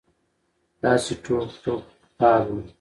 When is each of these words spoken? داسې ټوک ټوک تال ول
داسې 0.81 1.13
ټوک 1.23 1.49
ټوک 1.63 1.81
تال 2.19 2.43
ول 2.53 2.65